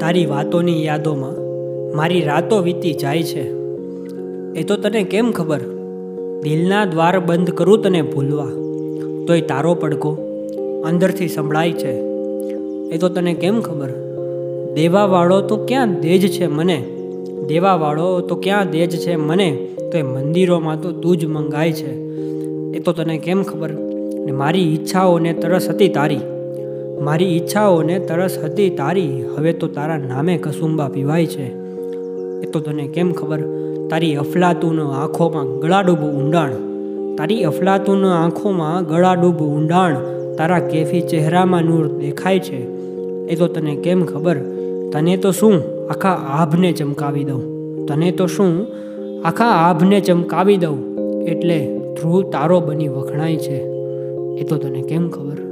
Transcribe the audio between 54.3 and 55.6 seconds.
એ તો તને કેમ ખબર?